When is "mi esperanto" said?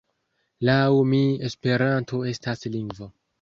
1.09-2.23